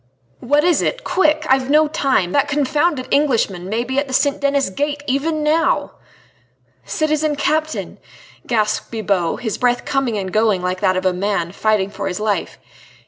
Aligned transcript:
"What 0.39 0.63
is 0.63 0.81
it? 0.81 1.03
Quick! 1.03 1.45
I've 1.47 1.69
no 1.69 1.87
time. 1.87 2.31
That 2.31 2.47
confounded 2.47 3.07
Englishman 3.11 3.69
may 3.69 3.83
be 3.83 3.99
at 3.99 4.07
the 4.07 4.15
St. 4.15 4.39
Denis 4.41 4.71
Gate 4.71 5.03
even 5.05 5.43
now!" 5.43 5.91
"Citizen 6.83 7.35
Captain," 7.35 7.99
gasped 8.47 8.89
Bibot, 8.89 9.41
his 9.41 9.59
breath 9.59 9.85
coming 9.85 10.17
and 10.17 10.33
going 10.33 10.63
like 10.63 10.81
that 10.81 10.97
of 10.97 11.05
a 11.05 11.13
man 11.13 11.51
fighting 11.51 11.91
for 11.91 12.07
his 12.07 12.19
life. 12.19 12.57